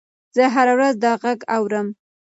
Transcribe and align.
زه 0.35 0.43
هره 0.55 0.73
ورځ 0.77 0.93
دا 1.03 1.11
غږ 1.23 1.39
اورم. 1.55 1.87